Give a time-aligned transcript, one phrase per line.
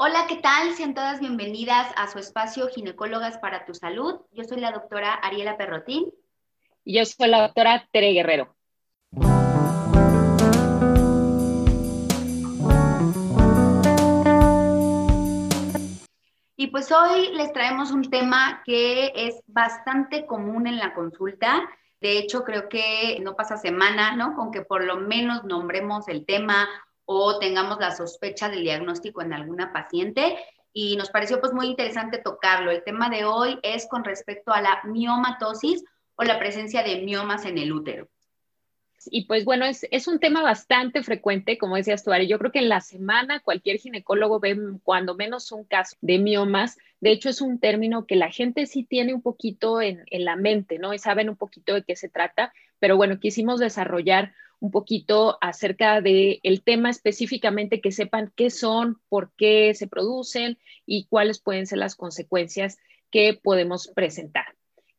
[0.00, 0.74] Hola, ¿qué tal?
[0.74, 4.20] Sean todas bienvenidas a su espacio Ginecólogas para tu Salud.
[4.30, 6.12] Yo soy la doctora Ariela Perrotín.
[6.84, 8.54] Y yo soy la doctora Tere Guerrero.
[16.54, 21.68] Y pues hoy les traemos un tema que es bastante común en la consulta.
[22.00, 24.36] De hecho, creo que no pasa semana, ¿no?
[24.36, 26.68] Con que por lo menos nombremos el tema
[27.10, 30.36] o tengamos la sospecha del diagnóstico en alguna paciente
[30.74, 32.70] y nos pareció pues muy interesante tocarlo.
[32.70, 35.82] El tema de hoy es con respecto a la miomatosis
[36.16, 38.10] o la presencia de miomas en el útero.
[39.06, 42.28] Y pues bueno, es, es un tema bastante frecuente, como decías tú, Ari.
[42.28, 46.76] Yo creo que en la semana cualquier ginecólogo ve cuando menos un caso de miomas.
[47.00, 50.36] De hecho, es un término que la gente sí tiene un poquito en, en la
[50.36, 50.92] mente, ¿no?
[50.92, 52.52] Y saben un poquito de qué se trata.
[52.80, 59.00] Pero bueno, quisimos desarrollar un poquito acerca del el tema específicamente, que sepan qué son,
[59.08, 62.78] por qué se producen y cuáles pueden ser las consecuencias
[63.10, 64.46] que podemos presentar.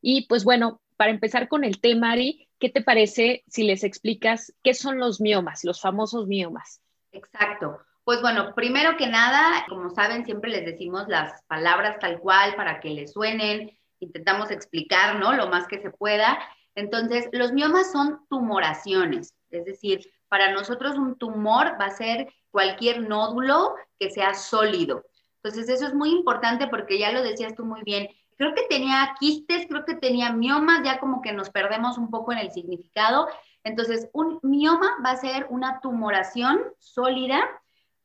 [0.02, 4.54] Y pues bueno, para empezar con el tema, Ari, ¿qué te parece si les explicas
[4.64, 6.82] qué son los miomas, los famosos miomas?
[7.12, 7.80] Exacto.
[8.04, 12.80] Pues bueno, primero que nada, como saben, siempre les decimos las palabras tal cual para
[12.80, 15.34] que les suenen, intentamos explicar, ¿no?
[15.34, 16.40] Lo más que se pueda.
[16.76, 23.02] Entonces, los miomas son tumoraciones, es decir, para nosotros un tumor va a ser cualquier
[23.08, 25.06] nódulo que sea sólido.
[25.44, 28.10] Entonces, eso es muy importante porque ya lo decías tú muy bien.
[28.38, 32.32] Creo que tenía quistes, creo que tenía miomas, ya como que nos perdemos un poco
[32.32, 33.28] en el significado.
[33.64, 37.42] Entonces, un mioma va a ser una tumoración sólida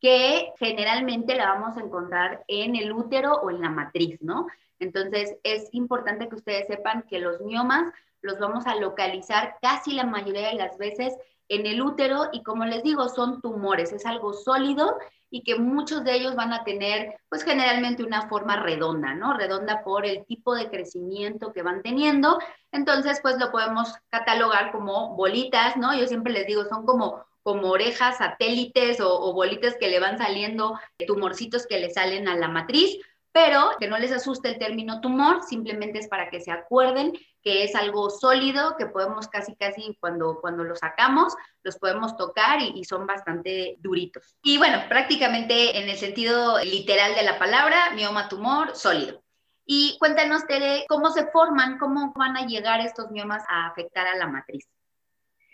[0.01, 4.47] que generalmente la vamos a encontrar en el útero o en la matriz, ¿no?
[4.79, 10.05] Entonces, es importante que ustedes sepan que los miomas los vamos a localizar casi la
[10.05, 11.15] mayoría de las veces
[11.49, 14.97] en el útero y como les digo, son tumores, es algo sólido
[15.31, 19.37] y que muchos de ellos van a tener pues generalmente una forma redonda, ¿no?
[19.37, 22.39] Redonda por el tipo de crecimiento que van teniendo.
[22.71, 25.97] Entonces, pues lo podemos catalogar como bolitas, ¿no?
[25.99, 30.17] Yo siempre les digo, son como como orejas satélites o, o bolitas que le van
[30.17, 32.99] saliendo, tumorcitos que le salen a la matriz,
[33.35, 37.13] pero que no les asuste el término tumor, simplemente es para que se acuerden
[37.43, 41.35] que es algo sólido, que podemos casi, casi cuando, cuando lo sacamos,
[41.65, 44.37] los podemos tocar y, son bastante duritos.
[44.41, 49.25] Y bueno, prácticamente en el sentido literal de la palabra, mioma tumor sólido.
[49.67, 54.17] Y cuéntanos, Tere, cómo se forman, cómo van a llegar estos miomas a afectar a
[54.17, 54.69] la matriz.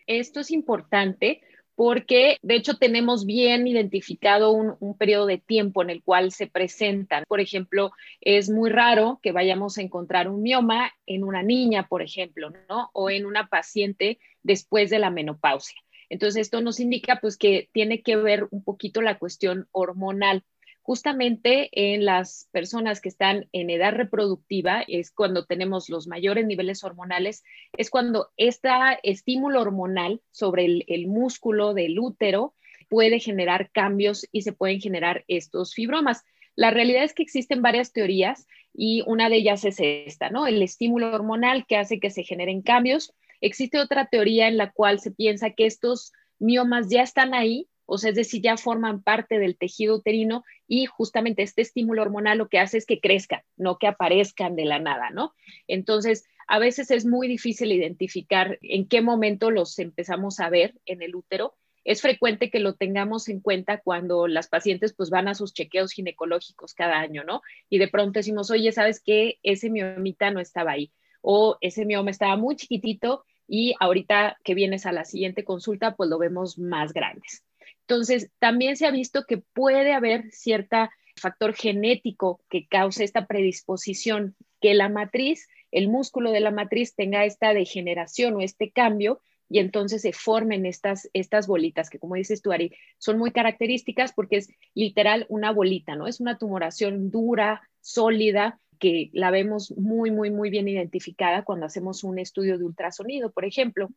[0.07, 1.41] Esto es importante
[1.75, 7.25] porque de hecho tenemos bien identificado un, periodo de tiempo en el cual se presentan.
[7.27, 12.03] Por ejemplo, es muy raro que vayamos a encontrar un mioma en una niña, por
[12.03, 12.53] ejemplo.
[12.93, 15.81] O en una paciente después de la menopausia.
[16.11, 20.45] Entonces, esto nos indica pues que tiene que ver un poquito la cuestión hormonal
[20.91, 26.83] justamente en las personas que están en edad reproductiva, es cuando tenemos los mayores niveles
[26.83, 27.45] hormonales,
[27.79, 28.71] es cuando este
[29.05, 32.57] estímulo hormonal sobre el, músculo del útero
[32.89, 36.25] puede generar cambios y se pueden generar estos fibromas.
[36.57, 40.49] La realidad es que existen varias teorías y una de ellas es esta, ¿no?
[40.49, 43.15] El estímulo hormonal que hace que se generen cambios.
[43.41, 47.99] Existe otra teoría en la cual se piensa que estos miomas ya están ahí, o
[47.99, 52.49] sea, es decir, ya forman parte del tejido uterino y justamente este estímulo hormonal lo
[52.49, 55.35] que hace es que crezcan, no que aparezcan de la nada, ¿no?
[55.67, 61.03] Entonces, a veces es muy difícil identificar en qué momento los empezamos a ver en
[61.03, 61.57] el útero.
[61.83, 65.91] Es frecuente que lo tengamos en cuenta cuando las pacientes pues van a sus chequeos
[65.91, 67.43] ginecológicos cada año, ¿no?
[67.69, 69.41] Y de pronto decimos, oye, ¿sabes qué?
[69.43, 70.93] Ese miomita no estaba ahí.
[71.23, 76.09] O ese mioma estaba muy chiquitito y ahorita que vienes a la siguiente consulta, pues
[76.09, 77.43] lo vemos más grandes.
[77.91, 80.77] Entonces, también se ha visto que puede haber cierto
[81.17, 87.25] factor genético que cause esta predisposición, que la matriz, el músculo de la matriz tenga
[87.25, 92.43] esta degeneración o este cambio y entonces se formen estas, estas bolitas que, como dices
[92.43, 96.07] tú, Ari, son muy características porque es literal una bolita, ¿no?
[96.07, 102.05] Es una tumoración dura, sólida, que la vemos muy, muy, muy bien identificada cuando hacemos
[102.05, 103.91] un estudio de ultrasonido, por ejemplo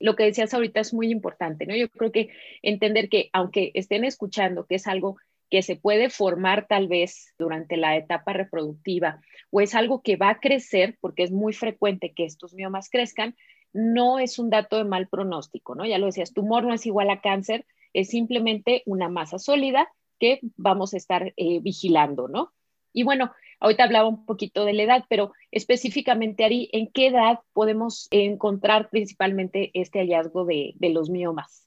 [0.00, 1.74] lo que decías ahorita es muy importante, ¿no?
[1.74, 2.30] Yo creo que
[2.62, 5.16] entender que aunque estén escuchando que es algo
[5.50, 10.30] que se puede formar tal vez durante la etapa reproductiva o es algo que va
[10.30, 13.34] a crecer, porque es muy frecuente que estos miomas crezcan,
[13.72, 15.86] no es un dato de mal pronóstico, ¿no?
[15.86, 20.40] Ya lo decías, tumor no es igual a cáncer, es simplemente una masa sólida que
[20.56, 22.52] vamos a estar eh, vigilando, ¿no?
[22.92, 27.40] Y bueno, Ahorita hablaba un poquito de la edad, pero específicamente, Ari, ¿en qué edad
[27.52, 31.66] podemos encontrar principalmente este hallazgo de, los miomas?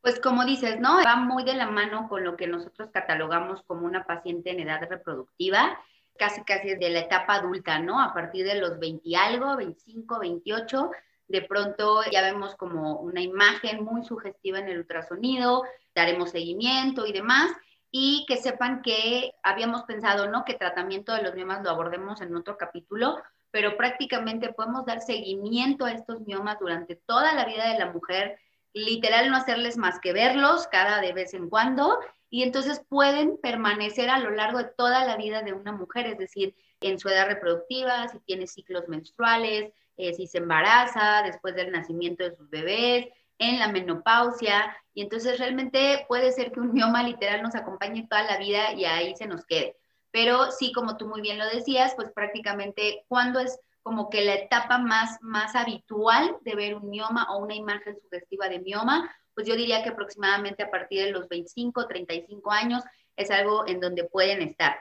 [0.00, 1.02] Pues como dices, ¿no?
[1.04, 4.80] Va muy de la mano con lo que nosotros catalogamos como una paciente en edad
[4.88, 5.78] reproductiva,
[6.16, 8.00] casi casi de la etapa adulta, ¿no?
[8.00, 10.90] A partir de los 20 y algo, 25, 28,
[11.26, 15.64] de pronto ya vemos como una imagen muy sugestiva en el ultrasonido,
[15.94, 17.50] daremos seguimiento y demás,
[17.96, 20.44] y que sepan que habíamos pensado, ¿no?
[20.44, 25.84] Que tratamiento de los miomas lo abordemos en otro capítulo, pero prácticamente podemos dar seguimiento
[25.84, 28.36] a estos miomas durante toda la vida de la mujer
[28.72, 32.00] literal no hacerles más que verlos cada de vez en cuando
[32.30, 36.18] y entonces pueden permanecer a lo largo de toda la vida de una mujer, es
[36.18, 41.70] decir, en su edad reproductiva, si tiene ciclos menstruales, eh, si se embaraza después del
[41.70, 43.06] nacimiento de sus bebés,
[43.38, 48.22] en la menopausia, y entonces realmente puede ser que un mioma literal nos acompañe toda
[48.22, 49.76] la vida y ahí se nos quede.
[50.10, 54.34] Pero sí, como tú muy bien lo decías, pues prácticamente cuando es como que la
[54.34, 59.46] etapa más, más habitual de ver un mioma o una imagen sugestiva de mioma, pues
[59.46, 62.82] yo diría que aproximadamente a partir de los 25, 35 años
[63.16, 64.78] es algo en donde pueden estar.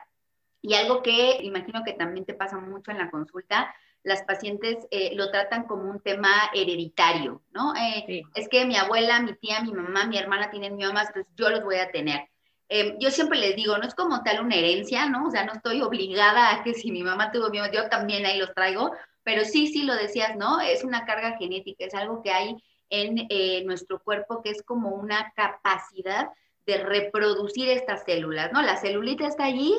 [0.61, 5.15] Y algo que imagino que también te pasa mucho en la consulta, las pacientes eh,
[5.15, 7.73] lo tratan como un tema hereditario, ¿no?
[7.75, 11.49] Eh, es que mi abuela, mi tía, mi mamá, mi hermana tienen miomas, pues yo
[11.49, 12.29] los voy a tener.
[12.67, 15.27] Em, yo siempre les digo, no es como tal una herencia, ¿no?
[15.27, 18.37] O sea, no estoy obligada a que si mi mamá tuvo miedo, yo también ahí
[18.39, 18.91] los traigo,
[19.23, 20.59] pero sí, sí lo decías, ¿no?
[20.59, 22.55] Es una carga genética, es algo que hay
[22.89, 26.29] en eh, nuestro cuerpo que es como una capacidad
[26.65, 28.61] de reproducir estas células, ¿no?
[28.61, 29.73] La celulita está allí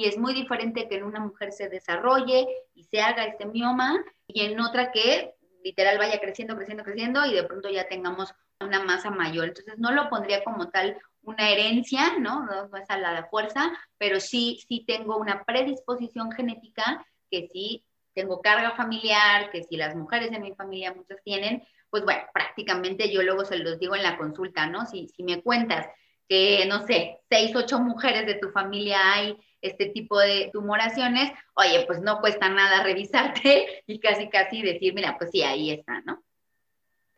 [0.00, 4.02] y es muy diferente que en una mujer se desarrolle y se haga este mioma
[4.26, 8.82] y en otra que literal vaya creciendo, creciendo, creciendo y de pronto ya tengamos una
[8.82, 9.48] masa mayor.
[9.48, 12.46] Entonces no lo pondría como tal una herencia, ¿no?
[12.46, 18.40] No, es a la fuerza, pero sí, sí tengo una predisposición genética que sí tengo
[18.40, 23.22] carga familiar, que si las mujeres de mi familia muchas tienen, pues bueno, prácticamente yo
[23.22, 24.86] luego se los digo en la consulta, ¿no?
[24.86, 25.86] Si, si me cuentas
[26.30, 31.84] que, no sé, seis, ocho mujeres de tu familia hay este tipo de tumoraciones, oye,
[31.88, 36.22] pues no cuesta nada revisarte y casi, casi decir, mira, pues sí, ahí está, ¿no?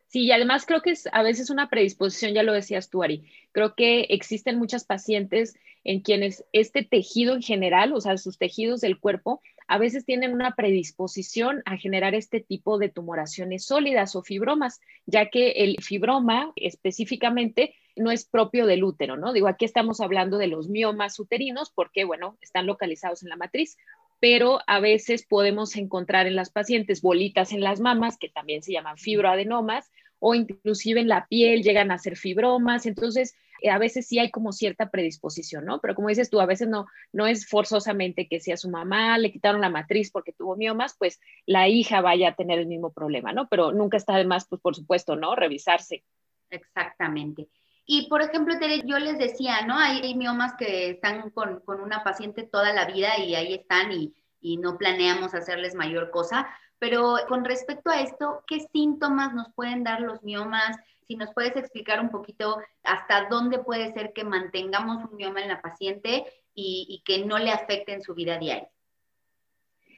[0.07, 3.31] Sí, y además creo que es a veces una predisposición, ya lo decías tú, Ari.
[3.53, 8.81] Creo que existen muchas pacientes en quienes este tejido en general, o sea, sus tejidos
[8.81, 14.23] del cuerpo, a veces tienen una predisposición a generar este tipo de tumoraciones sólidas o
[14.23, 19.33] fibromas, ya que el fibroma específicamente no es propio del útero, ¿no?
[19.33, 23.77] Digo, aquí estamos hablando de los miomas uterinos porque, bueno, están localizados en la matriz,
[24.21, 28.73] pero a veces podemos encontrar en las pacientes bolitas en las mamas, que también se
[28.73, 29.91] llaman fibroadenomas,
[30.21, 34.31] o inclusive en la piel llegan a ser fibromas, entonces eh, a veces sí hay
[34.31, 35.81] como cierta predisposición, ¿no?
[35.81, 39.19] Pero como dices tú, a veces no, no es forzosamente que si a su mamá
[39.19, 42.93] le quitaron la matriz porque tuvo miomas, pues la hija vaya a tener el mismo
[42.93, 43.49] problema, ¿no?
[43.49, 45.35] Pero nunca está de más, pues por supuesto, ¿no?
[45.35, 46.05] Revisarse.
[46.51, 47.49] Exactamente.
[47.85, 49.77] Y por ejemplo, Tere, yo les decía, ¿no?
[49.77, 54.15] Hay, miomas que están con, con, una paciente toda la vida y ahí están y,
[54.41, 56.49] y no planeamos hacerles mayor cosa.
[56.79, 60.77] Pero con respecto a esto, ¿qué síntomas nos pueden dar los miomas?
[61.07, 65.49] Si nos puedes explicar un poquito hasta dónde puede ser que mantengamos un mioma en
[65.49, 66.25] la paciente
[66.55, 68.69] y, y que no le afecte en su vida diaria.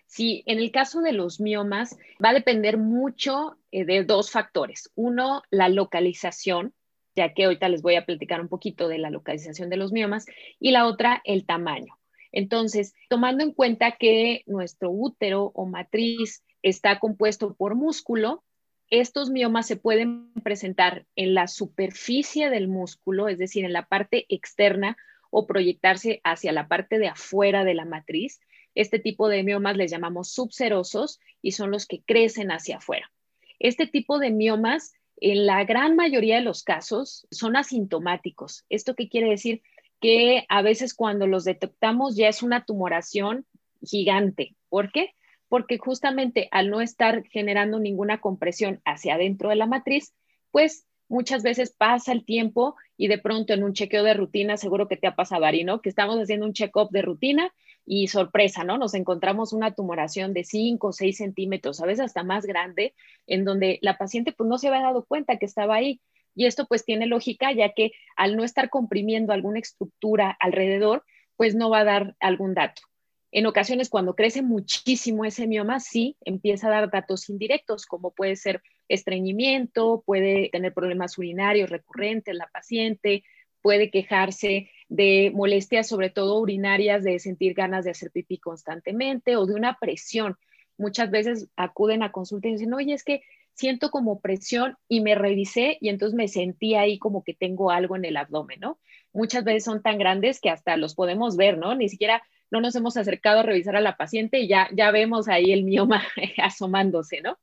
[0.06, 4.90] Sí, en el caso de los miomas va a depender mucho eh, de dos factores.
[4.94, 6.72] Uno, la localización,
[7.14, 10.26] ya que ahorita les voy a platicar un poquito de la localización de los miomas,
[10.58, 11.98] y la otra, el tamaño.
[12.32, 18.42] Entonces, tomando en cuenta que nuestro útero o matriz está compuesto por músculo,
[18.90, 24.26] estos miomas se pueden presentar en la superficie del músculo, es decir, en la parte
[24.28, 24.96] externa
[25.30, 28.40] o proyectarse hacia la parte de afuera de la matriz.
[28.74, 33.10] Este tipo de miomas les llamamos subserosos y son los que crecen hacia afuera.
[33.58, 38.64] Este tipo de miomas en la gran mayoría de los casos son asintomáticos.
[38.68, 39.62] ¿Esto qué quiere decir?
[40.00, 43.46] Que a veces cuando los detectamos ya es una tumoración
[43.82, 44.56] gigante.
[44.68, 45.14] ¿Por qué?
[45.48, 50.14] Porque justamente al no estar generando ninguna compresión hacia adentro de la matriz,
[50.50, 54.88] pues muchas veces pasa el tiempo y de pronto en un chequeo de rutina, seguro
[54.88, 55.80] que te ha pasado, Ari, ¿no?
[55.80, 57.52] Que estamos haciendo un check-up de rutina
[57.86, 58.78] y sorpresa, ¿no?
[58.78, 62.94] Nos encontramos una tumoración de 5 o 6 centímetros, a veces hasta más grande,
[63.26, 66.00] en donde la paciente pues no se había dado cuenta que estaba ahí.
[66.34, 71.04] Y esto pues tiene lógica, ya que al no estar comprimiendo alguna estructura alrededor,
[71.36, 72.82] pues no va a dar algún dato.
[73.30, 78.36] En ocasiones, cuando crece muchísimo ese mioma, sí empieza a dar datos indirectos, como puede
[78.36, 83.24] ser estreñimiento, puede tener problemas urinarios recurrentes la paciente,
[83.60, 89.44] puede quejarse de molestias, sobre todo urinarias, de sentir ganas de hacer pipí constantemente o
[89.44, 90.36] de una presión.
[90.78, 93.22] Muchas veces acuden a consulta y dicen, oye, es que
[93.54, 97.96] siento como presión y me revisé y entonces me sentí ahí como que tengo algo
[97.96, 98.78] en el abdomen, ¿no?
[99.12, 101.74] Muchas veces son tan grandes que hasta los podemos ver, ¿no?
[101.74, 102.22] Ni siquiera
[102.52, 105.64] no nos hemos acercado a revisar a la paciente y ya, ya vemos ahí el
[105.64, 106.04] mioma
[106.40, 107.36] asomándose, ¿no?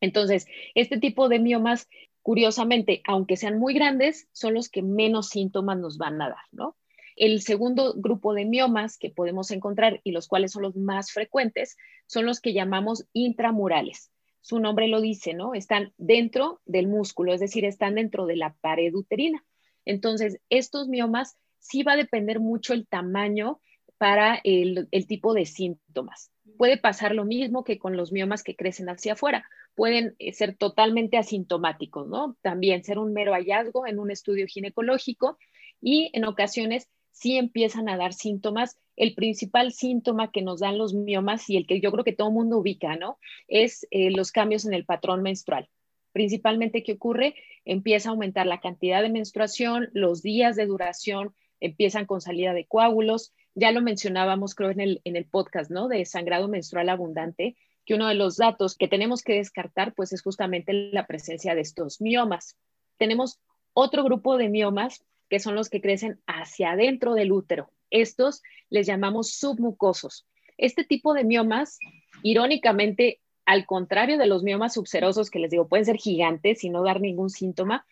[0.00, 1.88] Entonces, este tipo de miomas,
[2.22, 6.76] curiosamente, aunque sean muy grandes, son los que menos síntomas nos van a dar, ¿no?
[7.16, 11.76] El segundo grupo de miomas que podemos encontrar y los cuales son los más frecuentes
[12.06, 14.10] son los que llamamos intramurales.
[14.40, 15.54] Su nombre lo dice, ¿no?
[15.54, 19.44] Están dentro del músculo, es decir, están dentro de la pared uterina.
[19.84, 23.60] Entonces, estos miomas sí va a depender mucho el tamaño
[23.98, 26.32] para el, tipo de síntomas.
[26.58, 29.48] Puede pasar lo mismo que con los miomas que crecen hacia afuera.
[29.74, 32.36] Pueden eh, ser totalmente asintomáticos, ¿no?
[32.42, 35.38] También ser un mero hallazgo en un estudio ginecológico
[35.80, 38.78] y en ocasiones sí empiezan a dar síntomas.
[38.96, 42.28] El principal síntoma que nos dan los miomas y el que yo creo que todo
[42.28, 43.18] el mundo ubica, ¿no?
[43.48, 45.68] Es eh, los cambios en el patrón menstrual.
[46.12, 47.34] Principalmente, ¿qué ocurre?
[47.64, 52.66] Empieza a aumentar la cantidad de menstruación, los días de duración, empiezan con salida de
[52.66, 53.32] coágulos.
[53.54, 55.88] Ya lo mencionábamos, creo, en el, en el podcast, ¿no?
[55.88, 60.22] De sangrado menstrual abundante, que uno de los datos que tenemos que descartar, pues, es
[60.22, 62.56] justamente la presencia de estos miomas.
[62.96, 63.40] Tenemos
[63.72, 67.70] otro grupo de miomas que son los que crecen hacia adentro del útero.
[67.90, 70.26] Estos les llamamos submucosos.
[70.58, 71.78] Este tipo de miomas,
[72.22, 76.82] irónicamente, al contrario de los miomas subserosos, que les digo, pueden ser gigantes y no
[76.82, 77.86] dar ningún síntoma,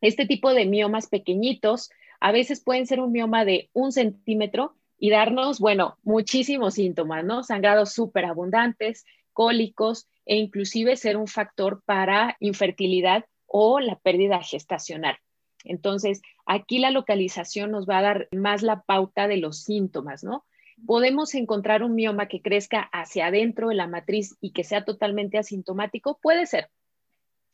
[0.00, 1.90] este tipo de miomas pequeñitos
[2.20, 7.42] a veces pueden ser un mioma de un centímetro y darnos, bueno, muchísimos síntomas, ¿no?
[7.42, 15.16] Sangrados súper abundantes, cólicos e inclusive ser un factor para infertilidad o la pérdida gestacional.
[15.64, 20.44] Entonces, aquí la localización nos va a dar más la pauta de los síntomas, ¿no?
[20.86, 25.38] Podemos encontrar un mioma que crezca hacia adentro de la matriz y que sea totalmente
[25.38, 26.68] asintomático, puede ser.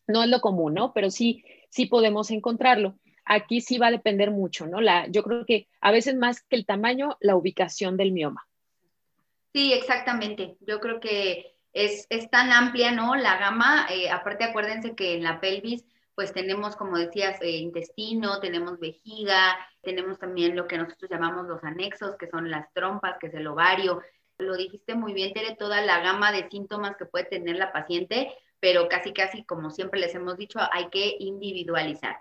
[0.06, 0.92] No es lo común, ¿no?
[0.92, 2.97] Pero sí, sí podemos encontrarlo
[3.30, 4.80] aquí sí va a depender mucho, ¿no?
[4.80, 8.44] La, yo creo que a veces más que el tamaño, la ubicación del mioma.
[9.52, 10.56] Sí, exactamente.
[10.60, 13.14] Yo creo que es, tan amplia, ¿no?
[13.14, 15.84] La gama, eh, aparte acuérdense que en la pelvis,
[16.16, 21.62] pues tenemos, como decías, eh, intestino, tenemos vejiga, tenemos también lo que nosotros llamamos los
[21.62, 24.02] anexos, que son las trompas, que es el ovario.
[24.38, 28.32] Lo dijiste muy bien, tiene toda la gama de síntomas que puede tener la paciente,
[28.58, 32.16] pero casi, casi, como siempre les hemos dicho, hay que individualizar.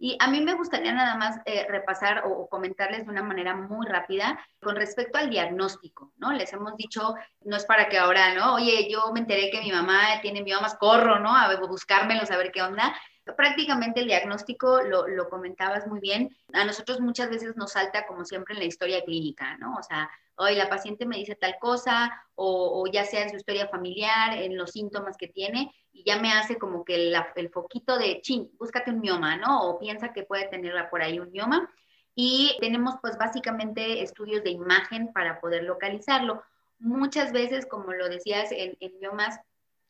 [0.00, 3.84] Y a mí me gustaría nada más eh, repasar o, comentarles de una manera muy
[3.86, 6.32] rápida con respecto al diagnóstico, ¿no?
[6.32, 7.14] Les hemos dicho,
[7.44, 8.54] no es para que ahora, ¿no?
[8.54, 11.34] Oye, yo me enteré que mi mamá tiene miomas, corro, ¿no?
[11.34, 12.94] A buscármelo, a ver qué onda.
[13.36, 18.24] Prácticamente el diagnóstico, lo, lo comentabas muy bien, a nosotros muchas veces nos salta como
[18.24, 19.74] siempre en la historia clínica, ¿no?
[19.76, 23.68] O sea, hoy la paciente me dice tal cosa, o, ya sea en su historia
[23.68, 28.20] familiar, en los síntomas que tiene, y ya me hace como que el, foquito de,
[28.20, 29.68] chin, búscate un mioma, ¿no?
[29.68, 31.68] O piensa que puede tener por ahí un mioma.
[32.14, 36.42] Y tenemos pues básicamente estudios de imagen para poder localizarlo.
[36.78, 39.40] Muchas veces, como lo decías, en, en miomas,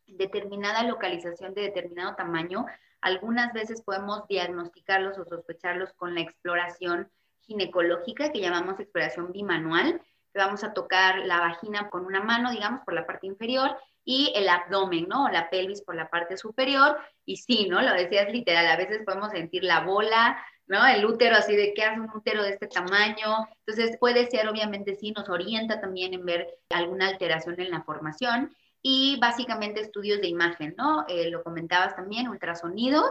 [0.06, 2.64] determinada localización de determinado tamaño,
[3.00, 10.02] algunas veces podemos diagnosticarlos o sospecharlos con la exploración ginecológica que llamamos exploración bimanual,
[10.38, 14.48] vamos a tocar la vagina con una mano, digamos, por la parte inferior y el
[14.48, 15.24] abdomen, ¿no?
[15.24, 16.96] O la pelvis por la parte superior.
[17.26, 17.82] Y sí, ¿no?
[17.82, 20.86] Lo decías literal, a veces podemos sentir la bola, ¿no?
[20.86, 23.48] El útero así de qué hace un útero de este tamaño.
[23.66, 28.54] Entonces puede ser, obviamente, sí, nos orienta también en ver alguna alteración en la formación.
[28.82, 31.04] Y básicamente estudios de imagen, ¿no?
[31.08, 33.02] Eh, lo comentabas también, ultrasonido,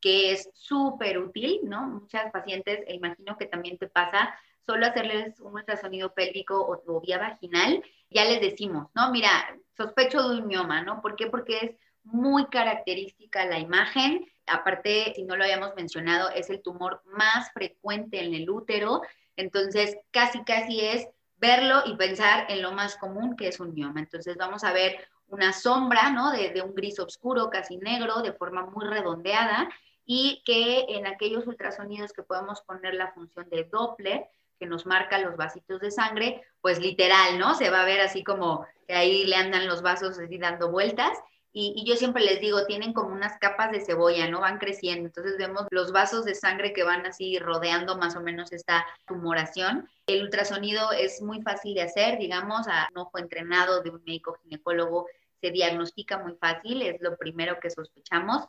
[0.00, 1.86] que es súper útil, ¿no?
[1.86, 7.18] Muchas pacientes, e imagino que también te pasa, solo hacerles un ultrasonido pélvico o, vía
[7.18, 9.10] vaginal, ya les decimos, ¿no?
[9.10, 9.30] Mira,
[9.76, 11.00] sospecho de un mioma, ¿no?
[11.00, 11.26] ¿Por qué?
[11.26, 14.26] Porque es muy característica la imagen.
[14.46, 19.02] Aparte, si no lo habíamos mencionado, es el tumor más frecuente en el útero.
[19.36, 24.00] Entonces, casi, casi es verlo y pensar en lo más común que es un mioma.
[24.00, 26.30] Entonces, vamos a ver una sombra, ¿no?
[26.30, 29.68] De, de un gris oscuro, casi negro, de forma muy redondeada,
[30.06, 34.26] y que en aquellos ultrasonidos que podemos poner la función de Doppler,
[34.58, 37.54] que nos marca los vasitos de sangre, pues literal, ¿no?
[37.54, 41.18] Se va a ver así como que ahí le andan los vasos así dando vueltas.
[41.56, 44.40] Y, yo siempre les digo, tienen como unas capas de cebolla, ¿no?
[44.40, 45.06] Van creciendo.
[45.06, 49.88] Entonces vemos los vasos de sangre que van así rodeando más o menos esta tumoración.
[50.08, 54.36] El ultrasonido es muy fácil de hacer, digamos, a un ojo entrenado de un médico
[54.42, 55.06] ginecólogo
[55.44, 58.46] se diagnostica muy fácil, es lo primero que sospechamos.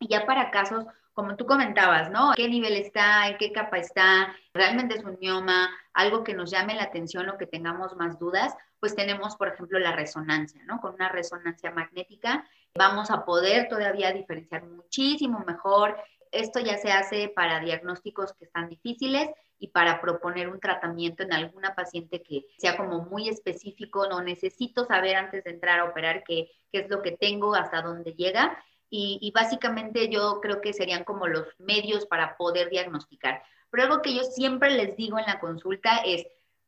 [0.00, 2.32] Y ya para casos, como tú comentabas, ¿no?
[2.34, 3.28] ¿Qué nivel está?
[3.28, 4.34] ¿En qué capa está?
[4.52, 5.70] ¿Realmente es un mioma?
[5.94, 9.78] Algo que nos llame la atención o que tengamos más dudas, pues tenemos, por ejemplo,
[9.78, 10.80] la resonancia, ¿no?
[10.80, 15.96] Con una resonancia magnética vamos a poder todavía diferenciar muchísimo mejor.
[16.32, 21.32] Esto ya se hace para diagnósticos que están difíciles y para proponer un tratamiento en
[21.32, 26.24] alguna paciente que sea como muy específico, no necesito saber antes de entrar a operar
[26.24, 28.58] qué, qué es lo que tengo, hasta dónde llega.
[28.88, 33.42] Y, y, básicamente yo creo que serían como los medios para poder diagnosticar.
[33.70, 36.24] Pero algo que yo siempre les digo en la consulta es,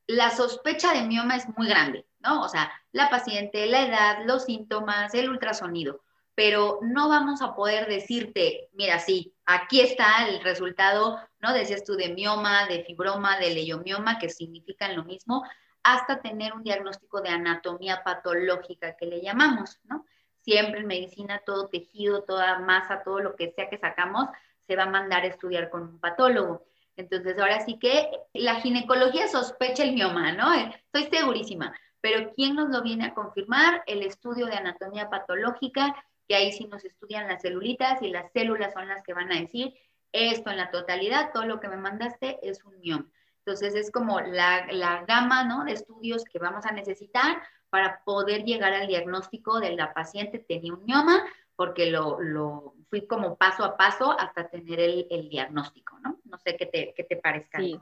[0.09, 2.43] la sospecha de mioma es muy grande, ¿no?
[2.43, 6.01] O sea, la paciente, la edad, los síntomas, el ultrasonido,
[6.35, 11.55] pero no vamos a poder decirte, mira, sí, aquí está el resultado, ¿no?
[11.55, 15.43] Decías tú de mioma, de fibroma, de leiomioma, que significan lo mismo,
[15.83, 20.05] hasta tener un diagnóstico de anatomía patológica que le llamamos, ¿no?
[20.43, 24.29] Siempre en medicina todo tejido, toda masa, todo lo que sea que sacamos,
[24.67, 26.67] se va a mandar a estudiar con un patólogo.
[26.97, 30.53] Entonces, ahora sí que la ginecología sospecha el mioma, ¿no?
[30.53, 31.73] Estoy segurísima.
[32.03, 33.83] Pero ¿quién nos lo viene a confirmar?
[33.87, 35.97] El estudio de anatomía patológica,
[36.29, 39.41] que ahí sí nos estudian las celulitas y las células son las que van a
[39.41, 39.75] decir
[40.13, 43.11] esto en la totalidad, todo lo que me mandaste es un mioma.
[43.45, 45.65] Entonces, es como la, la gama, ¿no?
[45.65, 50.75] De estudios que vamos a necesitar para poder llegar al diagnóstico de la paciente tenía
[50.75, 51.25] un mioma,
[51.57, 56.19] porque lo, lo fui como paso a paso hasta tener el, el diagnóstico, ¿no?
[56.25, 57.59] No sé qué te, qué te parezca.
[57.59, 57.79] Sí.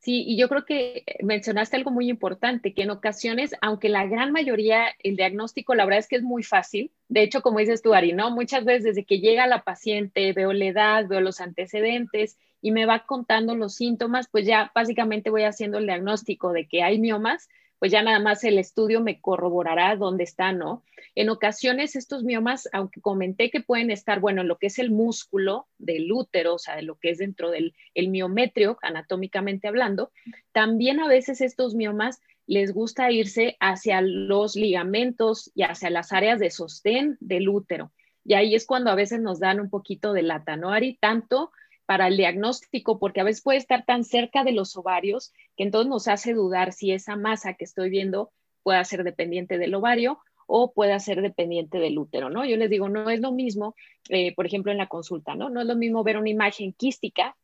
[0.00, 4.32] Sí, y yo creo que mencionaste algo muy importante, que en ocasiones, aunque la gran
[4.32, 6.90] mayoría, el diagnóstico, la verdad es que es muy fácil.
[7.08, 8.30] De hecho, como dices tú, Ari, ¿no?
[8.30, 12.86] Muchas veces desde que llega la paciente, veo la edad, veo los antecedentes y me
[12.86, 17.50] va contando los síntomas, pues ya básicamente voy haciendo el diagnóstico de que hay miomas
[17.80, 20.84] pues ya nada más el estudio me corroborará dónde está, ¿no?
[21.14, 24.90] En ocasiones estos miomas, aunque comenté que pueden estar, bueno, en lo que es el
[24.90, 30.12] músculo del útero, o sea, de lo que es dentro del el miometrio, anatómicamente hablando,
[30.52, 36.38] también a veces estos miomas les gusta irse hacia los ligamentos y hacia las áreas
[36.38, 37.92] de sostén del útero.
[38.26, 40.98] Y ahí es cuando a veces nos dan un poquito de lata, ¿no, Ari?
[41.00, 41.50] Tanto
[41.90, 45.90] para el diagnóstico, porque a veces puede estar tan cerca de los ovarios que entonces
[45.90, 48.30] nos hace dudar si esa masa que estoy viendo
[48.62, 52.44] puede ser dependiente del ovario o puede ser dependiente del útero, ¿no?
[52.44, 53.74] Yo les digo, no es lo mismo,
[54.08, 55.50] eh, por ejemplo, en la consulta, ¿no?
[55.50, 57.36] No es lo mismo ver una imagen quística,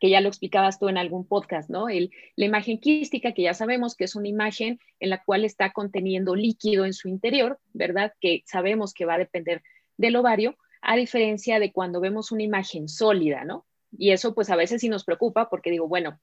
[0.00, 1.90] que ya lo explicabas tú en algún podcast, ¿no?
[1.90, 5.74] El, la imagen quística, que ya sabemos que es una imagen en la cual está
[5.74, 8.14] conteniendo líquido en su interior, ¿verdad?
[8.18, 9.62] Que sabemos que va a depender
[9.98, 13.66] del ovario, a diferencia de cuando vemos una imagen sólida, ¿no?
[13.96, 16.20] Y eso pues a veces sí nos preocupa porque digo, bueno,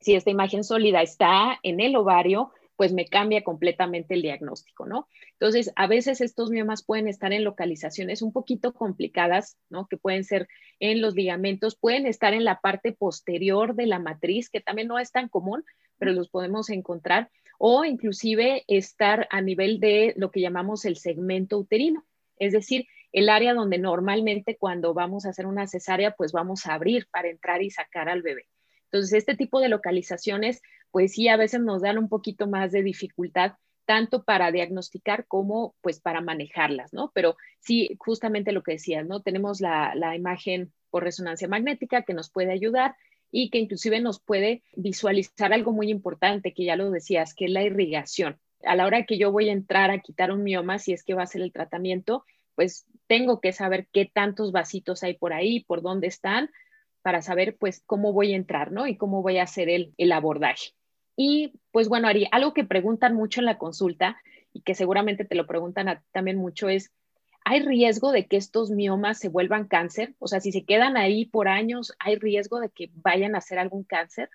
[0.00, 5.06] si esta imagen sólida está en el ovario, pues me cambia completamente el diagnóstico, ¿no?
[5.32, 9.86] Entonces, a veces estos miomas pueden estar en localizaciones un poquito complicadas, ¿no?
[9.86, 10.48] Que pueden ser
[10.80, 14.98] en los ligamentos, pueden estar en la parte posterior de la matriz, que también no
[14.98, 15.64] es tan común,
[15.98, 21.58] pero los podemos encontrar, o inclusive estar a nivel de lo que llamamos el segmento
[21.58, 22.04] uterino,
[22.38, 26.74] es decir, el área donde normalmente cuando vamos a hacer una cesárea, pues vamos a
[26.74, 28.46] abrir para entrar y sacar al bebé.
[28.84, 32.82] Entonces, este tipo de localizaciones, pues sí, a veces nos dan un poquito más de
[32.82, 33.52] dificultad
[33.84, 37.10] tanto para diagnosticar como pues para manejarlas, ¿no?
[37.14, 39.22] Pero sí, justamente lo que decías, ¿no?
[39.22, 42.94] Tenemos la, la imagen por resonancia magnética que nos puede ayudar
[43.30, 47.50] y que inclusive nos puede visualizar algo muy importante, que ya lo decías, que es
[47.50, 48.38] la irrigación.
[48.64, 51.14] A la hora que yo voy a entrar a quitar un mioma, si es que
[51.14, 55.64] va a ser el tratamiento, pues tengo que saber qué tantos vasitos hay por ahí,
[55.64, 56.50] por dónde están,
[57.02, 58.86] para saber pues cómo voy a entrar, ¿no?
[58.86, 60.72] Y cómo voy a hacer el, el abordaje.
[61.16, 64.16] Y pues bueno, Ari, algo que preguntan mucho en la consulta
[64.52, 66.92] y que seguramente te lo preguntan también mucho es,
[67.44, 70.14] ¿hay riesgo de que estos miomas se vuelvan cáncer?
[70.18, 73.58] O sea, si se quedan ahí por años, ¿hay riesgo de que vayan a hacer
[73.58, 74.30] algún cáncer?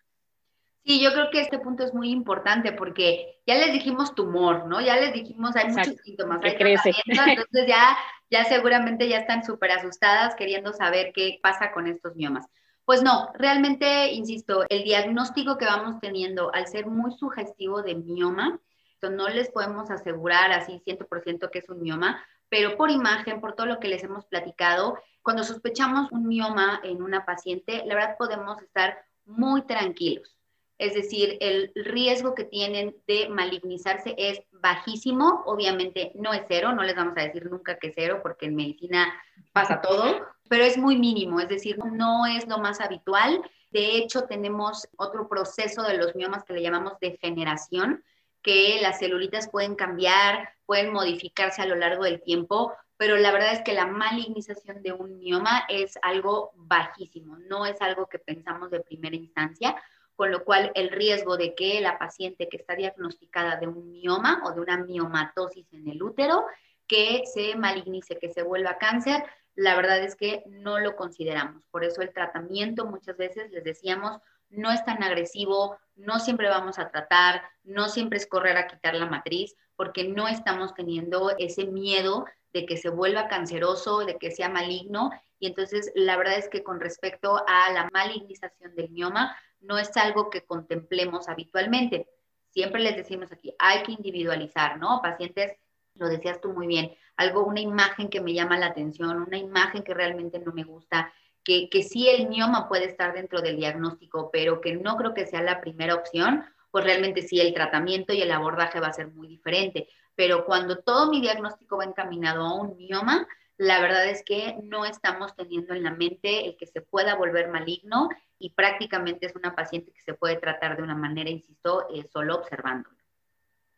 [0.83, 4.79] Sí, yo creo que este punto es muy importante porque ya les dijimos tumor, ¿no?
[4.79, 6.91] Ya les dijimos, hay muchos síntomas, hay crece.
[7.05, 7.97] entonces ya,
[8.29, 12.45] ya seguramente ya están súper asustadas queriendo saber qué pasa con estos miomas.
[12.85, 18.61] Pues no, realmente, insisto, el diagnóstico que vamos teniendo al ser muy sugestivo de mioma,
[19.09, 23.67] no les podemos asegurar así 100% que es un mioma, pero por imagen, por todo
[23.67, 28.61] lo que les hemos platicado, cuando sospechamos un mioma en una paciente, la verdad podemos
[28.61, 30.37] estar muy tranquilos
[30.77, 36.83] es decir, el riesgo que tienen de malignizarse es bajísimo, obviamente no es cero, no
[36.83, 39.11] les vamos a decir nunca que es cero porque en medicina
[39.53, 43.41] pasa todo, pero es muy mínimo, es decir, no es lo más habitual.
[43.71, 48.03] De hecho, tenemos otro proceso de los miomas que le llamamos degeneración,
[48.43, 53.53] que las celulitas pueden cambiar, pueden modificarse a lo largo del tiempo, pero la verdad
[53.53, 58.71] es que la malignización de un mioma es algo bajísimo, no es algo que pensamos
[58.71, 59.75] de primera instancia,
[60.17, 64.41] con lo cual el riesgo de que la paciente que está diagnosticada de un mioma
[64.45, 66.43] o de una miomatosis en el útero,
[66.88, 71.63] que se malignice, que se vuelva cáncer, la verdad es que no lo consideramos.
[71.69, 76.79] Por eso el tratamiento muchas veces les decíamos no es tan agresivo, no siempre vamos
[76.79, 81.65] a tratar, no siempre es correr a quitar la matriz, porque no estamos teniendo ese
[81.65, 85.12] miedo de que se vuelva canceroso, de que sea maligno.
[85.39, 89.95] Y entonces la verdad es que con respecto a la malignización del mioma, no es
[89.97, 92.07] algo que contemplemos habitualmente.
[92.49, 95.01] Siempre les decimos aquí, hay que individualizar, ¿no?
[95.01, 95.53] Pacientes,
[95.95, 99.83] lo decías tú muy bien, algo, una imagen que me llama la atención, una imagen
[99.83, 101.12] que realmente no me gusta,
[101.47, 105.25] que, que sí el mioma puede estar dentro del diagnóstico, pero que no creo que
[105.25, 109.07] sea la primera opción, pues realmente sí el tratamiento y el abordaje va a ser
[109.07, 109.88] muy diferente.
[110.13, 114.83] Pero cuando todo mi diagnóstico va encaminado a un mioma, la verdad es que no
[114.83, 119.55] estamos teniendo en la mente el que se pueda volver maligno y prácticamente es una
[119.55, 122.97] paciente que se puede tratar de una manera, insisto, eh, solo observándolo.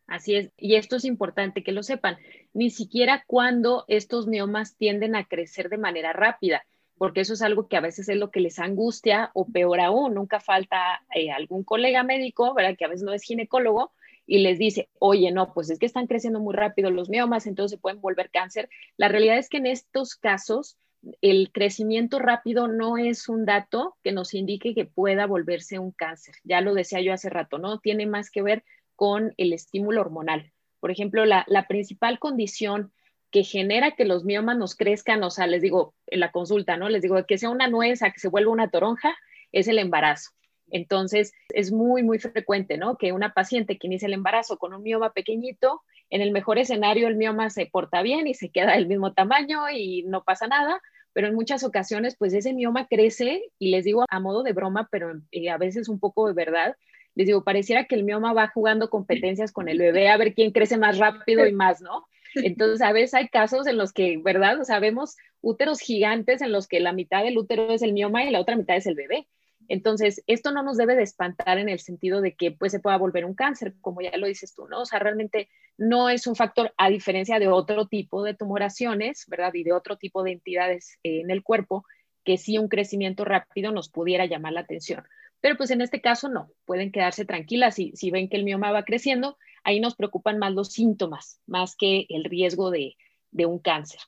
[0.08, 2.18] Así es, y esto es importante que lo sepan,
[2.52, 6.66] ni siquiera cuando estos miomas tienden a crecer de manera rápida,
[7.00, 10.14] porque eso es algo que a veces es lo que les angustia o peor aún,
[10.14, 12.76] nunca falta eh, algún colega médico, ¿verdad?
[12.78, 13.94] Que a veces no es ginecólogo
[14.28, 17.78] y les dice, oye, no, pues es que están creciendo muy rápido los miomas, entonces
[17.78, 18.70] se pueden volver cáncer.
[18.98, 20.78] La realidad es que en estos casos
[21.22, 26.36] el crecimiento rápido no es un dato que nos indique que pueda volverse un cáncer.
[26.44, 27.80] Ya lo decía yo hace rato, ¿no?
[27.80, 28.66] Tiene más que ver
[28.98, 30.52] con el estímulo hormonal.
[30.82, 32.92] Por ejemplo, la, principal condición
[33.32, 36.90] que genera que los miomas nos crezcan, o sea, les digo en la consulta, ¿no?
[36.90, 39.16] Les digo que sea una nuez a que se vuelva una toronja,
[39.52, 40.32] es el embarazo.
[40.72, 42.98] Entonces, es muy, muy frecuente, ¿no?
[42.98, 47.08] Que una paciente que inicia el embarazo con un mioma pequeñito, en el mejor escenario
[47.08, 50.82] el mioma se porta bien y se queda del mismo tamaño y no pasa nada,
[51.14, 54.88] pero en muchas ocasiones, pues ese mioma crece y les digo a modo de broma,
[54.92, 56.76] pero eh, a veces un poco de verdad,
[57.16, 60.52] les digo, pareciera que el mioma va jugando competencias con el bebé a ver quién
[60.52, 62.08] crece más rápido y más, ¿no?
[62.36, 64.60] Entonces, a veces hay casos en los que, ¿verdad?
[64.60, 68.24] O sea, vemos úteros gigantes en los que la mitad del útero es el mioma
[68.24, 69.28] y la otra mitad es el bebé.
[69.68, 72.98] Entonces, esto no nos debe de espantar en el sentido de que pues se pueda
[72.98, 74.82] volver un cáncer, como ya lo dices tú, ¿no?
[74.82, 79.54] O sea, realmente no es un factor a diferencia de otro tipo de tumoraciones, ¿verdad?
[79.54, 81.86] Y de otro tipo de entidades en el cuerpo,
[82.24, 85.04] que sí un crecimiento rápido nos pudiera llamar la atención.
[85.42, 87.76] Pero pues en este caso no, pueden quedarse tranquilas.
[87.76, 91.76] Si, si ven que el mioma va creciendo, ahí nos preocupan más los síntomas, más
[91.76, 92.98] que el riesgo de,
[93.32, 94.02] de un cáncer.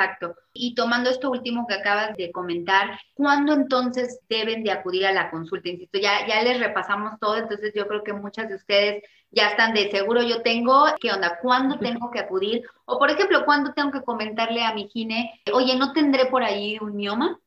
[0.00, 0.34] Exacto.
[0.54, 5.30] Y tomando esto último que acabas de comentar, ¿cuándo entonces deben de acudir a la
[5.30, 5.68] consulta?
[5.68, 9.74] Insisto, ya, ya les repasamos todo, entonces yo creo que muchas de ustedes ya están
[9.74, 11.38] de seguro, yo tengo, ¿qué onda?
[11.42, 12.62] ¿Cuándo tengo que acudir?
[12.86, 16.78] O por ejemplo, ¿cuándo tengo que comentarle a mi gine, oye, ¿no tendré por ahí
[16.80, 17.38] un mioma?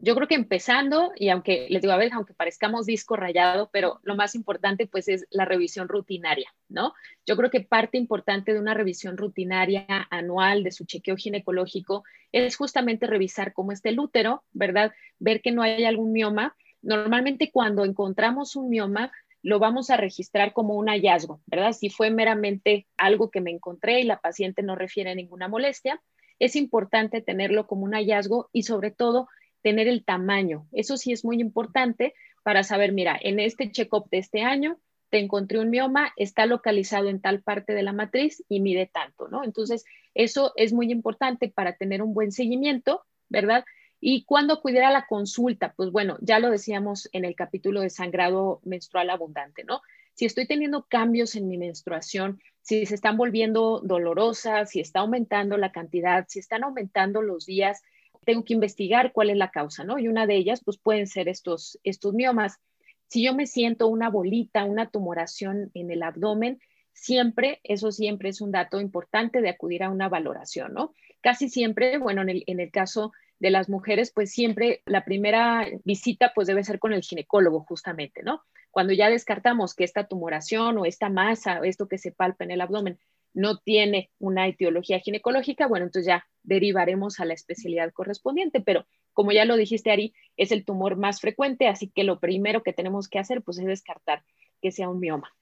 [0.00, 3.98] Yo creo que empezando, y aunque les digo a veces, aunque parezcamos disco rayado, pero
[4.04, 6.94] lo más importante pues es la revisión rutinaria, ¿no?
[7.26, 12.56] Yo creo que parte importante de una revisión rutinaria anual de su chequeo ginecológico es
[12.56, 14.92] justamente revisar cómo está el útero, ¿verdad?
[15.18, 16.54] Ver que no hay algún mioma.
[16.80, 19.10] Normalmente cuando encontramos un mioma,
[19.42, 21.72] lo vamos a registrar como un hallazgo, ¿verdad?
[21.72, 26.00] Si fue meramente algo que me encontré y la paciente no refiere ninguna molestia,
[26.38, 29.28] es importante tenerlo como un hallazgo y sobre todo
[29.62, 30.66] tener el tamaño.
[30.72, 34.78] Eso sí es muy importante para saber, mira, en este check-up de este año
[35.10, 39.28] te encontré un mioma, está localizado en tal parte de la matriz y mide tanto,
[39.28, 39.42] ¿no?
[39.42, 43.64] Entonces, eso es muy importante para tener un buen seguimiento, ¿verdad?
[44.00, 45.72] ¿Y cuándo acudir a la consulta?
[45.76, 49.80] Pues bueno, ya lo decíamos en el capítulo de sangrado menstrual abundante, ¿no?
[50.14, 55.56] Si estoy teniendo cambios en mi menstruación, si se están volviendo dolorosas, si está aumentando
[55.56, 57.82] la cantidad, si están aumentando los días,
[58.28, 59.98] tengo que investigar cuál es la causa, ¿no?
[59.98, 62.58] Y una de ellas, pues pueden ser estos, estos miomas.
[63.06, 66.60] Si yo me siento una bolita, una tumoración en el abdomen,
[66.92, 70.92] siempre, eso siempre es un dato importante de acudir a una valoración, ¿no?
[71.22, 75.66] Casi siempre, bueno, en el, en el caso de las mujeres, pues siempre la primera
[75.84, 78.42] visita pues debe ser con el ginecólogo justamente, ¿no?
[78.70, 82.50] Cuando ya descartamos que esta tumoración o esta masa, o esto que se palpa en
[82.50, 82.98] el abdomen,
[83.38, 89.30] no tiene una etiología ginecológica, bueno, entonces ya derivaremos a la especialidad correspondiente, pero como
[89.30, 93.08] ya lo dijiste, Ari, es el tumor más frecuente, así que lo primero que tenemos
[93.08, 94.24] que hacer pues es descartar
[94.60, 95.32] que sea un mioma.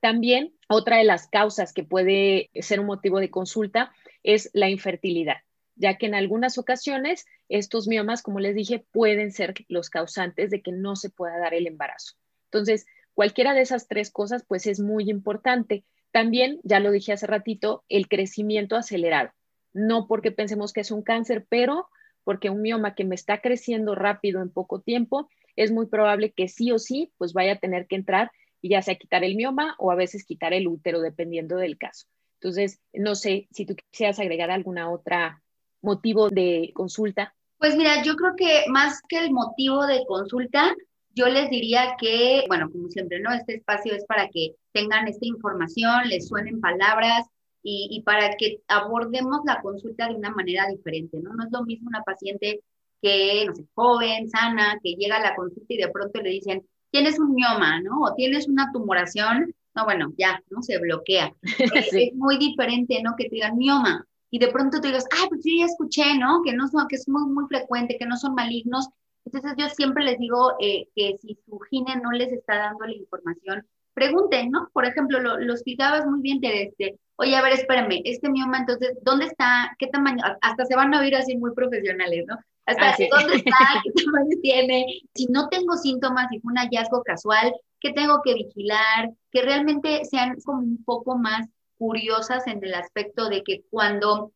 [0.00, 3.92] También otra de las causas que puede ser un motivo de consulta
[4.24, 5.36] es la infertilidad,
[5.76, 10.60] ya que en algunas ocasiones estos miomas, como les dije, pueden ser los causantes de
[10.60, 12.16] que no se pueda dar el embarazo.
[12.46, 15.84] Entonces, cualquiera de esas tres cosas pues es muy importante.
[16.14, 19.30] También, ya lo dije hace ratito, el crecimiento acelerado.
[19.72, 21.88] no porque pensemos que es un cáncer, pero
[22.22, 26.46] porque un mioma que me está creciendo rápido en poco tiempo, es muy probable que
[26.46, 28.30] sí o sí, pues vaya a tener que entrar
[28.62, 32.06] y ya sea quitar el mioma o a veces quitar el útero, dependiendo del caso.
[32.34, 35.42] Entonces, no sé si tú quisieras agregar alguna otra
[35.82, 37.34] motivo de consulta.
[37.58, 40.76] Pues mira, yo creo que más que el motivo de consulta,
[41.14, 43.32] yo les diría que, bueno, como siempre, ¿no?
[43.32, 47.26] Este espacio es para que tengan esta información, les suenen palabras
[47.62, 51.32] y, para que abordemos la consulta de una manera diferente, ¿no?
[51.32, 52.60] No es lo mismo una paciente
[53.00, 56.66] que, no sé, joven, sana, que llega a la consulta y de pronto le dicen,
[56.90, 58.02] tienes un mioma, ¿no?
[58.02, 60.62] O tienes una tumoración, no, bueno, ya, ¿no?
[60.62, 61.34] Se bloquea.
[61.92, 63.14] Es muy diferente, ¿no?
[63.16, 66.42] Que te digan mioma y de pronto te digas, ay, pues yo ya escuché, ¿no?
[66.44, 68.88] Que, no son, que es muy, muy frecuente, que no son malignos.
[69.24, 72.94] Entonces yo siempre les digo eh, que si su gine no les está dando la
[72.94, 74.68] información, pregunten, ¿no?
[74.72, 78.58] Por ejemplo, lo, lo explicabas muy bien, de este, oye, a ver, espérame, este mioma,
[78.58, 79.74] entonces, ¿dónde está?
[79.78, 80.22] ¿Qué tamaño?
[80.42, 82.36] Hasta se van a oír así muy profesionales, ¿no?
[82.66, 84.86] Hasta ah, dónde está, qué tamaño tiene.
[85.14, 89.12] Si no tengo síntomas, si fue un hallazgo casual, ¿qué tengo que vigilar?
[89.30, 94.32] Que realmente sean como un poco más curiosas en el aspecto de que cuando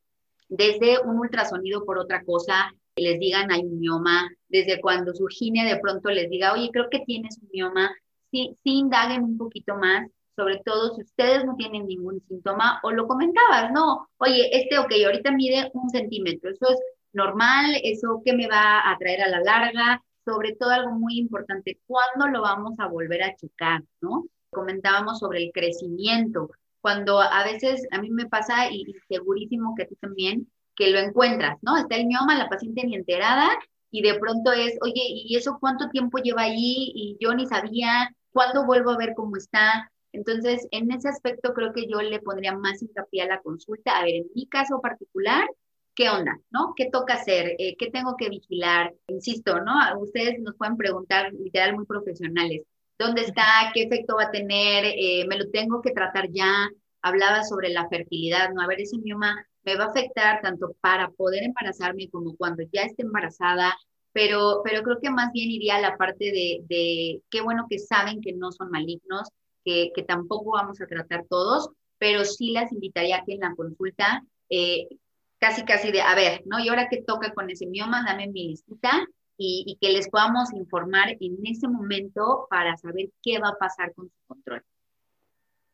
[0.48, 5.64] desde un ultrasonido por otra cosa les digan hay un mioma, desde cuando su gine
[5.64, 7.90] de pronto les diga, oye, creo que tienes un mioma,
[8.30, 12.92] sí, sí indaguen un poquito más, sobre todo si ustedes no tienen ningún síntoma o
[12.92, 16.80] lo comentabas, no, oye, este, ok, ahorita mide un centímetro, eso es
[17.12, 21.80] normal, eso que me va a traer a la larga, sobre todo algo muy importante,
[21.86, 24.26] ¿cuándo lo vamos a volver a checar, no?
[24.50, 29.86] Comentábamos sobre el crecimiento, cuando a veces a mí me pasa, y, segurísimo que a
[29.86, 31.76] ti también, que lo encuentras, ¿no?
[31.76, 33.50] Está el mioma, la paciente ni enterada,
[33.90, 36.92] y de pronto es, oye, ¿y eso cuánto tiempo lleva ahí?
[36.94, 39.90] Y yo ni sabía, ¿cuándo vuelvo a ver cómo está?
[40.12, 43.98] Entonces, en ese aspecto creo que yo le pondría más hincapié a la consulta.
[43.98, 45.46] A ver, en mi caso particular,
[45.94, 46.38] ¿qué onda?
[46.50, 46.74] ¿No?
[46.76, 47.56] ¿Qué toca hacer?
[47.58, 48.94] Eh, ¿Qué tengo que vigilar?
[49.08, 49.74] Insisto, ¿no?
[50.00, 52.62] Ustedes nos pueden preguntar literal muy profesionales
[52.98, 56.68] dónde está, qué efecto va a tener, eh, me lo tengo que tratar ya.
[57.00, 58.60] Hablaba sobre la fertilidad, ¿no?
[58.60, 62.82] A ver, ese mioma me va a afectar tanto para poder embarazarme como cuando ya
[62.82, 63.76] esté embarazada,
[64.12, 67.78] pero, pero creo que más bien iría a la parte de, de qué bueno que
[67.78, 69.28] saben que no son malignos,
[69.64, 73.54] que, que, tampoco vamos a tratar todos, pero sí las invitaría a que en la
[73.54, 74.88] consulta, eh,
[75.38, 76.58] casi casi de, a ver, ¿no?
[76.58, 81.16] Y ahora que toca con ese mioma, dame mi listita y, que les podamos informar
[81.20, 84.64] en ese momento para saber qué va a pasar con su control.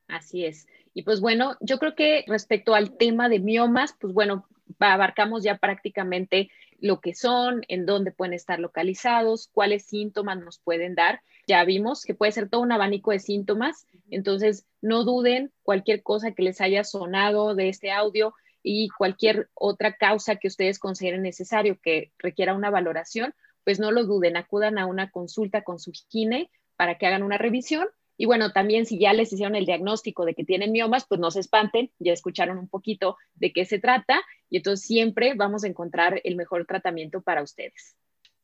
[0.08, 0.66] Así es.
[0.92, 4.46] Y pues bueno, yo creo que respecto al tema de miomas, pues bueno,
[4.78, 10.94] abarcamos ya prácticamente lo que son, en dónde pueden estar localizados, cuáles síntomas nos pueden
[10.94, 11.22] dar.
[11.46, 16.32] Ya vimos que puede ser todo un abanico de síntomas, entonces no duden cualquier cosa
[16.32, 21.78] que les haya sonado de este audio y cualquier otra causa que ustedes consideren necesario
[21.82, 26.50] que requiera una valoración, pues no lo duden, acudan a una consulta con su gine
[26.76, 27.86] para que hagan una revisión.
[28.16, 31.30] Y bueno, también si ya les hicieron el diagnóstico de que tienen miomas, pues no
[31.30, 35.68] se espanten, ya escucharon un poquito de qué se trata y entonces siempre vamos a
[35.68, 37.96] encontrar el mejor tratamiento para ustedes.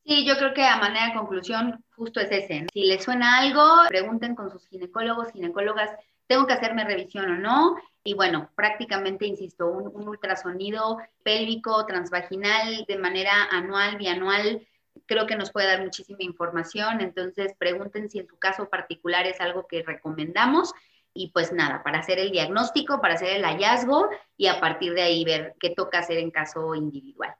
[0.03, 2.65] Sí, yo creo que a manera de conclusión justo es ese.
[2.73, 5.91] Si les suena algo, pregunten con sus ginecólogos, ginecólogas,
[6.27, 7.75] ¿tengo que hacerme revisión o no?
[8.03, 14.67] Y bueno, prácticamente, insisto, un, un ultrasonido pélvico transvaginal de manera anual, bianual,
[15.05, 17.01] creo que nos puede dar muchísima información.
[17.01, 20.73] Entonces, pregunten si en su caso particular es algo que recomendamos.
[21.13, 25.01] Y pues nada, para hacer el diagnóstico, para hacer el hallazgo y a partir de
[25.01, 27.35] ahí ver qué toca hacer en caso individual.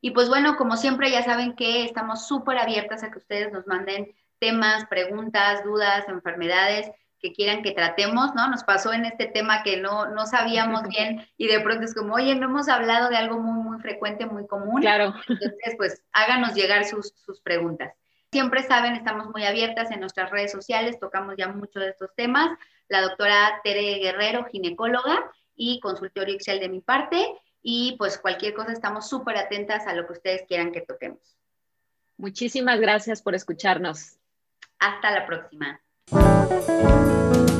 [0.00, 3.66] Y pues bueno, como siempre ya saben que estamos súper abiertas a que ustedes nos
[3.66, 8.48] manden temas, preguntas, dudas, enfermedades que quieran que tratemos, ¿no?
[8.48, 12.14] Nos pasó en este tema que no, no sabíamos bien y de pronto es como,
[12.14, 14.80] oye, no hemos hablado de algo muy, muy frecuente, muy común.
[14.80, 15.14] Claro.
[15.28, 17.94] Entonces, pues háganos llegar sus, sus preguntas.
[18.30, 22.50] Siempre saben, estamos muy abiertas en nuestras redes sociales, tocamos ya mucho de estos temas.
[22.88, 27.26] La doctora Tere Guerrero, ginecóloga y consultorio Excel de mi parte.
[27.62, 31.36] Y pues cualquier cosa, estamos súper atentas a lo que ustedes quieran que toquemos.
[32.16, 34.18] Muchísimas gracias por escucharnos.
[34.78, 35.80] Hasta la próxima.
[36.48, 37.57] Thank you.